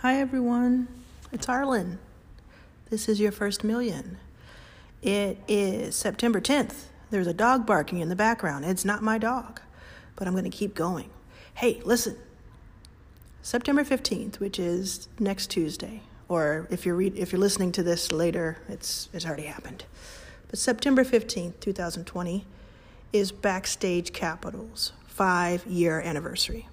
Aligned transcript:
Hi, 0.00 0.20
everyone. 0.20 0.88
It's 1.32 1.46
Arlan. 1.46 1.96
This 2.90 3.08
is 3.08 3.18
your 3.18 3.32
first 3.32 3.64
million. 3.64 4.18
It 5.00 5.38
is 5.48 5.96
September 5.96 6.38
10th. 6.38 6.88
There's 7.10 7.26
a 7.26 7.32
dog 7.32 7.64
barking 7.64 8.00
in 8.00 8.10
the 8.10 8.14
background. 8.14 8.66
It's 8.66 8.84
not 8.84 9.02
my 9.02 9.16
dog, 9.16 9.62
but 10.14 10.28
I'm 10.28 10.34
going 10.34 10.44
to 10.44 10.50
keep 10.50 10.74
going. 10.74 11.08
Hey, 11.54 11.80
listen. 11.82 12.18
September 13.40 13.84
15th, 13.84 14.38
which 14.38 14.58
is 14.58 15.08
next 15.18 15.46
Tuesday, 15.46 16.02
or 16.28 16.68
if 16.70 16.84
you're, 16.84 16.96
re- 16.96 17.14
if 17.16 17.32
you're 17.32 17.40
listening 17.40 17.72
to 17.72 17.82
this 17.82 18.12
later, 18.12 18.58
it's, 18.68 19.08
it's 19.14 19.24
already 19.24 19.44
happened. 19.44 19.86
But 20.48 20.58
September 20.58 21.04
15th, 21.04 21.58
2020, 21.60 22.44
is 23.14 23.32
Backstage 23.32 24.12
Capital's 24.12 24.92
five 25.06 25.64
year 25.64 26.02
anniversary. 26.02 26.68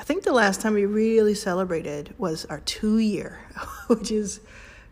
I 0.00 0.02
think 0.02 0.24
the 0.24 0.32
last 0.32 0.62
time 0.62 0.72
we 0.72 0.86
really 0.86 1.34
celebrated 1.34 2.14
was 2.16 2.46
our 2.46 2.60
two 2.60 2.96
year, 2.96 3.38
which 3.88 4.10
is 4.10 4.40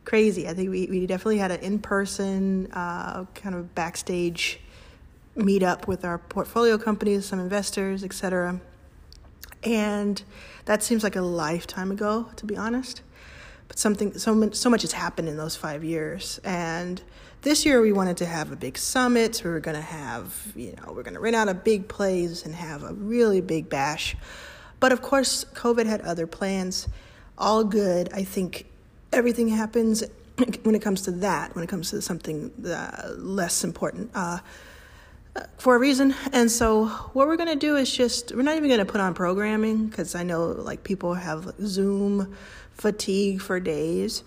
crazy. 0.04 0.46
I 0.46 0.52
think 0.52 0.70
we, 0.70 0.86
we 0.86 1.06
definitely 1.06 1.38
had 1.38 1.50
an 1.50 1.60
in 1.60 1.78
person 1.78 2.70
uh, 2.72 3.24
kind 3.34 3.54
of 3.54 3.74
backstage 3.74 4.60
meetup 5.34 5.86
with 5.86 6.04
our 6.04 6.18
portfolio 6.18 6.76
companies, 6.76 7.24
some 7.24 7.40
investors, 7.40 8.04
etc. 8.04 8.60
And 9.62 10.22
that 10.66 10.82
seems 10.82 11.02
like 11.02 11.16
a 11.16 11.22
lifetime 11.22 11.90
ago, 11.90 12.28
to 12.36 12.44
be 12.44 12.58
honest. 12.58 13.00
But 13.66 13.78
something 13.78 14.18
so 14.18 14.34
much, 14.34 14.56
so 14.56 14.68
much 14.68 14.82
has 14.82 14.92
happened 14.92 15.30
in 15.30 15.38
those 15.38 15.56
five 15.56 15.84
years, 15.84 16.38
and 16.44 17.02
this 17.40 17.64
year 17.64 17.80
we 17.80 17.92
wanted 17.92 18.18
to 18.18 18.26
have 18.26 18.52
a 18.52 18.56
big 18.56 18.76
summit. 18.76 19.40
We 19.42 19.48
were 19.48 19.60
going 19.60 19.76
to 19.76 19.80
have, 19.80 20.52
you 20.54 20.74
know, 20.76 20.92
we're 20.92 21.02
going 21.02 21.14
to 21.14 21.20
rent 21.20 21.36
out 21.36 21.48
a 21.48 21.54
big 21.54 21.88
place 21.88 22.44
and 22.44 22.54
have 22.54 22.82
a 22.82 22.92
really 22.92 23.40
big 23.40 23.70
bash 23.70 24.14
but 24.80 24.92
of 24.92 25.02
course, 25.02 25.44
COVID 25.54 25.86
had 25.86 26.00
other 26.02 26.26
plans. 26.26 26.88
All 27.36 27.64
good. 27.64 28.10
I 28.12 28.24
think 28.24 28.66
everything 29.12 29.48
happens 29.48 30.04
when 30.62 30.74
it 30.74 30.82
comes 30.82 31.02
to 31.02 31.10
that, 31.12 31.54
when 31.54 31.64
it 31.64 31.68
comes 31.68 31.90
to 31.90 32.02
something 32.02 32.50
uh, 32.66 33.12
less 33.16 33.64
important. 33.64 34.10
Uh, 34.14 34.38
for 35.58 35.76
a 35.76 35.78
reason. 35.78 36.14
And 36.32 36.50
so 36.50 36.86
what 36.86 37.28
we're 37.28 37.36
going 37.36 37.48
to 37.48 37.56
do 37.56 37.76
is 37.76 37.94
just 37.94 38.34
we're 38.34 38.42
not 38.42 38.56
even 38.56 38.68
going 38.68 38.80
to 38.80 38.90
put 38.90 39.00
on 39.00 39.14
programming 39.14 39.86
because 39.86 40.14
I 40.14 40.22
know 40.22 40.46
like 40.46 40.84
people 40.84 41.14
have 41.14 41.54
Zoom 41.60 42.34
fatigue 42.72 43.40
for 43.40 43.60
days, 43.60 44.24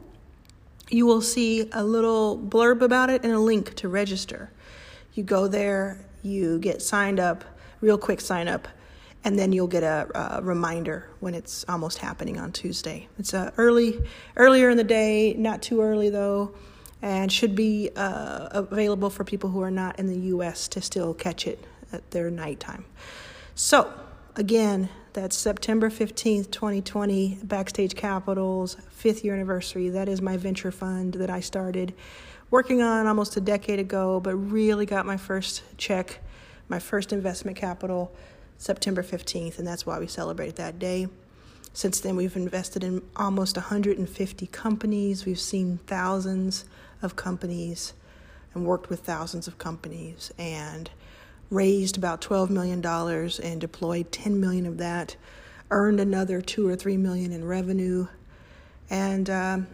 you 0.91 1.07
will 1.07 1.23
see 1.23 1.71
a 1.73 1.83
little 1.83 2.39
blurb 2.39 2.83
about 2.83 3.09
it 3.09 3.25
and 3.25 3.33
a 3.33 3.39
link 3.39 3.75
to 3.77 3.89
register. 3.89 4.51
You 5.15 5.23
go 5.23 5.49
there, 5.49 6.05
you 6.23 6.59
get 6.59 6.83
signed 6.83 7.19
up, 7.19 7.47
real 7.81 7.97
quick 7.97 8.21
sign 8.21 8.47
up, 8.47 8.69
and 9.25 9.39
then 9.39 9.53
you'll 9.53 9.67
get 9.67 9.83
a, 9.83 10.37
a 10.39 10.43
reminder 10.43 11.09
when 11.21 11.35
it's 11.35 11.65
almost 11.67 11.97
happening 11.99 12.39
on 12.39 12.53
Tuesday. 12.53 13.09
It's 13.19 13.33
uh, 13.33 13.53
early, 13.57 14.03
earlier 14.37 14.69
in 14.69 14.77
the 14.77 14.85
day, 14.85 15.33
not 15.35 15.63
too 15.63 15.81
early 15.81 16.11
though 16.11 16.55
and 17.03 17.33
should 17.33 17.55
be 17.55 17.91
uh, 17.97 18.49
available 18.51 19.11
for 19.11 19.25
people 19.25 19.51
who 19.51 19.63
are 19.63 19.71
not 19.71 19.99
in 19.99 20.07
the 20.07 20.29
US 20.37 20.69
to 20.69 20.81
still 20.81 21.15
catch 21.15 21.47
it 21.47 21.65
at 21.93 22.11
their 22.11 22.31
nighttime. 22.31 22.85
So, 23.55 23.93
again, 24.37 24.89
that's 25.13 25.37
September 25.37 25.91
15th, 25.91 26.51
2020, 26.51 27.39
Backstage 27.43 27.97
Capital's 27.97 28.77
fifth 28.91 29.25
year 29.25 29.35
anniversary. 29.35 29.89
That 29.89 30.09
is 30.09 30.23
my 30.23 30.37
venture 30.37 30.71
fund 30.71 31.15
that 31.15 31.31
I 31.31 31.41
started 31.41 31.95
working 32.51 32.83
on 32.83 33.07
almost 33.07 33.37
a 33.37 33.41
decade 33.41 33.79
ago, 33.79 34.21
but 34.21 34.37
really 34.37 34.87
got 34.87 35.07
my 35.07 35.17
first 35.17 35.63
check, 35.79 36.21
my 36.69 36.79
first 36.79 37.13
investment 37.13 37.57
capital 37.57 38.13
September 38.59 39.03
15th, 39.03 39.59
and 39.59 39.67
that's 39.67 39.87
why 39.87 39.99
we 39.99 40.07
celebrate 40.07 40.57
that 40.57 40.79
day. 40.79 41.09
Since 41.73 42.01
then, 42.01 42.17
we've 42.17 42.37
invested 42.37 42.85
in 42.85 43.03
almost 43.17 43.57
150 43.57 44.47
companies. 44.49 45.25
We've 45.25 45.41
seen 45.41 45.79
thousands 45.87 46.65
of 47.03 47.17
companies 47.17 47.95
and 48.55 48.65
worked 48.65 48.91
with 48.91 49.01
thousands 49.01 49.47
of 49.47 49.59
companies 49.59 50.33
and 50.39 50.91
raised 51.51 51.97
about 51.97 52.21
$12 52.21 52.51
million 52.51 52.85
and 52.85 53.61
deployed 53.61 54.13
10 54.13 54.41
million 54.41 54.67
of 54.67 54.79
that, 54.79 55.17
earned 55.71 56.01
another 56.01 56.41
two 56.41 56.67
or 56.67 56.77
three 56.77 56.97
million 56.97 57.33
in 57.33 57.45
revenue. 57.45 58.07
And 58.89 59.31
um, 59.31 59.67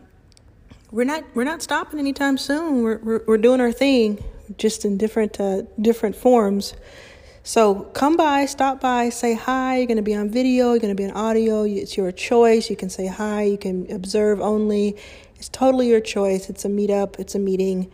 we're 0.90 1.04
not 1.04 1.24
we're 1.34 1.44
not 1.44 1.62
stopping 1.62 1.98
anytime 1.98 2.38
soon. 2.38 2.82
We're, 2.82 2.98
we're, 2.98 3.24
we're 3.26 3.38
doing 3.38 3.60
our 3.60 3.72
thing, 3.72 4.22
just 4.58 4.84
in 4.84 4.98
different 4.98 5.40
uh, 5.40 5.62
different 5.80 6.16
forms. 6.16 6.74
So 7.42 7.74
come 7.94 8.16
by, 8.16 8.46
stop 8.46 8.80
by, 8.80 9.10
say 9.10 9.34
hi. 9.34 9.78
You're 9.78 9.86
going 9.86 9.98
to 9.98 10.02
be 10.02 10.16
on 10.16 10.30
video, 10.30 10.72
you're 10.72 10.80
going 10.80 10.94
to 10.96 11.00
be 11.00 11.08
on 11.08 11.12
audio. 11.12 11.62
It's 11.62 11.96
your 11.96 12.10
choice. 12.10 12.68
You 12.68 12.76
can 12.76 12.90
say 12.90 13.06
hi, 13.06 13.44
you 13.44 13.58
can 13.58 13.90
observe 13.90 14.40
only. 14.40 14.96
It's 15.36 15.48
totally 15.48 15.88
your 15.88 16.00
choice. 16.00 16.50
It's 16.50 16.64
a 16.64 16.68
meetup, 16.68 17.18
it's 17.18 17.34
a 17.34 17.38
meeting. 17.38 17.92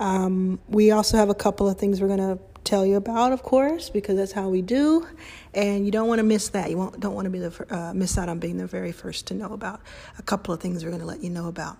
Um, 0.00 0.60
we 0.68 0.90
also 0.90 1.16
have 1.16 1.28
a 1.28 1.34
couple 1.34 1.68
of 1.68 1.78
things 1.78 2.00
we're 2.00 2.08
going 2.08 2.18
to 2.18 2.38
tell 2.64 2.84
you 2.84 2.96
about, 2.96 3.32
of 3.32 3.42
course, 3.42 3.90
because 3.90 4.16
that's 4.16 4.32
how 4.32 4.48
we 4.48 4.62
do. 4.62 5.06
And 5.54 5.84
you 5.84 5.90
don't 5.90 6.06
want 6.06 6.18
to 6.18 6.22
miss 6.22 6.50
that. 6.50 6.70
You 6.70 6.76
won't, 6.76 7.00
don't 7.00 7.14
want 7.14 7.24
to 7.24 7.30
be 7.30 7.38
the 7.38 7.66
uh, 7.74 7.94
miss 7.94 8.18
out 8.18 8.28
on 8.28 8.38
being 8.38 8.58
the 8.58 8.66
very 8.66 8.92
first 8.92 9.26
to 9.28 9.34
know 9.34 9.52
about 9.52 9.80
a 10.18 10.22
couple 10.22 10.52
of 10.52 10.60
things 10.60 10.84
we're 10.84 10.90
going 10.90 11.00
to 11.00 11.06
let 11.06 11.22
you 11.22 11.30
know 11.30 11.48
about. 11.48 11.78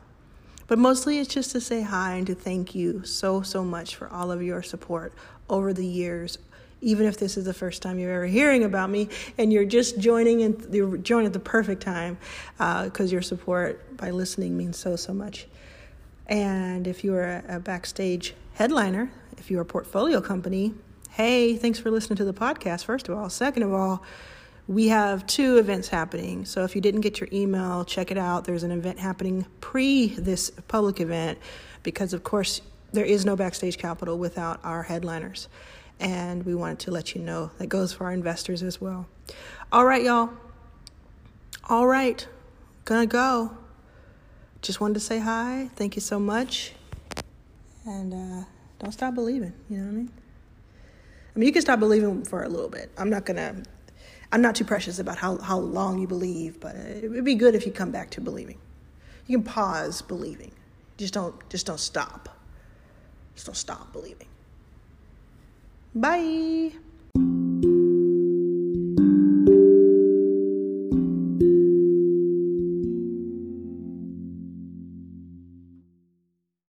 But 0.66 0.78
mostly 0.78 1.18
it's 1.18 1.32
just 1.32 1.52
to 1.52 1.60
say 1.60 1.82
hi 1.82 2.14
and 2.14 2.26
to 2.26 2.34
thank 2.34 2.74
you 2.74 3.04
so, 3.04 3.42
so 3.42 3.64
much 3.64 3.96
for 3.96 4.08
all 4.08 4.30
of 4.30 4.42
your 4.42 4.62
support 4.62 5.14
over 5.48 5.72
the 5.72 5.86
years, 5.86 6.38
even 6.80 7.06
if 7.06 7.16
this 7.18 7.36
is 7.36 7.44
the 7.44 7.54
first 7.54 7.82
time 7.82 7.98
you're 7.98 8.12
ever 8.12 8.26
hearing 8.26 8.64
about 8.64 8.90
me 8.90 9.08
and 9.36 9.52
you're 9.52 9.64
just 9.64 9.98
joining 9.98 10.42
and 10.42 10.74
you're 10.74 10.96
joining 10.98 11.26
at 11.26 11.32
the 11.32 11.40
perfect 11.40 11.82
time 11.82 12.18
because 12.56 13.10
uh, 13.10 13.12
your 13.12 13.22
support 13.22 13.96
by 13.96 14.10
listening 14.10 14.56
means 14.56 14.78
so 14.78 14.96
so 14.96 15.12
much. 15.12 15.46
And 16.26 16.86
if 16.86 17.04
you're 17.04 17.24
a, 17.24 17.56
a 17.56 17.60
backstage 17.60 18.34
headliner 18.54 19.10
if 19.36 19.50
you're 19.50 19.62
a 19.62 19.66
portfolio 19.66 20.20
company 20.20 20.74
hey 21.10 21.56
thanks 21.56 21.78
for 21.78 21.90
listening 21.90 22.16
to 22.16 22.24
the 22.24 22.34
podcast 22.34 22.84
first 22.84 23.08
of 23.08 23.16
all. 23.16 23.30
Second 23.30 23.62
of 23.64 23.72
all 23.72 24.02
we 24.66 24.88
have 24.88 25.26
two 25.26 25.56
events 25.56 25.88
happening. 25.88 26.44
So 26.44 26.62
if 26.62 26.74
you 26.76 26.82
didn't 26.82 27.00
get 27.00 27.20
your 27.20 27.28
email 27.32 27.84
check 27.84 28.10
it 28.10 28.18
out. 28.18 28.44
There's 28.44 28.62
an 28.62 28.70
event 28.70 28.98
happening 28.98 29.46
pre 29.60 30.08
this 30.08 30.50
public 30.68 31.00
event 31.00 31.38
because 31.82 32.12
of 32.12 32.22
course 32.22 32.60
there 32.92 33.04
is 33.04 33.26
no 33.26 33.36
backstage 33.36 33.78
capital 33.78 34.18
without 34.18 34.60
our 34.64 34.82
headliners 34.82 35.48
and 36.00 36.44
we 36.44 36.54
wanted 36.54 36.78
to 36.80 36.90
let 36.90 37.14
you 37.14 37.20
know 37.20 37.50
that 37.58 37.68
goes 37.68 37.92
for 37.92 38.04
our 38.04 38.12
investors 38.12 38.62
as 38.62 38.80
well. 38.80 39.06
All 39.72 39.84
right, 39.84 40.02
y'all. 40.02 40.30
All 41.68 41.86
right, 41.86 42.26
gonna 42.84 43.06
go. 43.06 43.56
Just 44.62 44.80
wanted 44.80 44.94
to 44.94 45.00
say 45.00 45.18
hi. 45.18 45.70
Thank 45.76 45.96
you 45.96 46.00
so 46.00 46.18
much, 46.18 46.72
and 47.84 48.14
uh, 48.14 48.44
don't 48.78 48.92
stop 48.92 49.14
believing. 49.14 49.52
You 49.68 49.78
know 49.78 49.84
what 49.84 49.90
I 49.90 49.94
mean? 49.94 50.10
I 51.34 51.38
mean, 51.38 51.46
you 51.46 51.52
can 51.52 51.62
stop 51.62 51.78
believing 51.78 52.24
for 52.24 52.42
a 52.42 52.48
little 52.48 52.70
bit. 52.70 52.90
I'm 52.96 53.10
not 53.10 53.26
gonna. 53.26 53.62
I'm 54.30 54.42
not 54.42 54.54
too 54.54 54.64
precious 54.64 54.98
about 54.98 55.16
how, 55.16 55.38
how 55.38 55.58
long 55.58 55.98
you 55.98 56.06
believe, 56.06 56.60
but 56.60 56.74
it 56.76 57.10
would 57.10 57.24
be 57.24 57.34
good 57.34 57.54
if 57.54 57.64
you 57.64 57.72
come 57.72 57.90
back 57.90 58.10
to 58.10 58.20
believing. 58.20 58.58
You 59.26 59.38
can 59.38 59.44
pause 59.44 60.02
believing. 60.02 60.52
Just 60.96 61.14
don't 61.14 61.48
just 61.48 61.66
don't 61.66 61.80
stop. 61.80 62.28
Just 63.34 63.46
don't 63.46 63.54
stop 63.54 63.92
believing. 63.92 64.26
Bye. 66.00 66.70